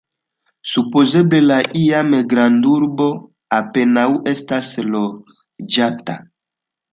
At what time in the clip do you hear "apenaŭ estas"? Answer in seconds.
3.59-4.73